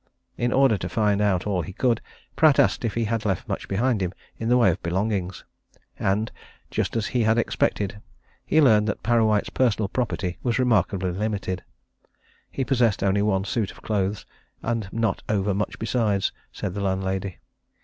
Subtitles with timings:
[0.35, 2.01] In order to find out all he could,
[2.35, 5.45] Pratt asked if he had left much behind him in the way of belongings,
[5.99, 6.31] and
[6.71, 8.01] just as he had expected
[8.43, 11.63] he learned that Parrawhite's personal property was remarkably limited:
[12.49, 14.25] he possessed only one suit of clothes
[14.63, 17.37] and not over much besides, said the landlady.